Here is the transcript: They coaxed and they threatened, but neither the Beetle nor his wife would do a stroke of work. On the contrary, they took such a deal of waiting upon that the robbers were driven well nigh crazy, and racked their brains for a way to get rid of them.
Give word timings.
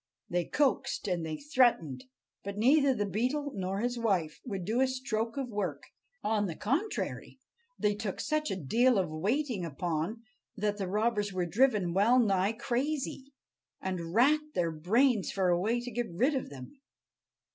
They 0.31 0.45
coaxed 0.45 1.07
and 1.07 1.23
they 1.23 1.37
threatened, 1.37 2.05
but 2.43 2.57
neither 2.57 2.91
the 2.91 3.05
Beetle 3.05 3.51
nor 3.53 3.81
his 3.81 3.99
wife 3.99 4.41
would 4.45 4.65
do 4.65 4.81
a 4.81 4.87
stroke 4.87 5.37
of 5.37 5.51
work. 5.51 5.83
On 6.23 6.47
the 6.47 6.55
contrary, 6.55 7.39
they 7.77 7.93
took 7.93 8.19
such 8.19 8.49
a 8.49 8.55
deal 8.55 8.97
of 8.97 9.11
waiting 9.11 9.63
upon 9.63 10.23
that 10.55 10.77
the 10.77 10.87
robbers 10.87 11.31
were 11.31 11.45
driven 11.45 11.93
well 11.93 12.17
nigh 12.17 12.53
crazy, 12.53 13.31
and 13.79 14.15
racked 14.15 14.55
their 14.55 14.71
brains 14.71 15.29
for 15.31 15.49
a 15.49 15.59
way 15.59 15.79
to 15.79 15.91
get 15.91 16.09
rid 16.11 16.33
of 16.33 16.49
them. 16.49 16.81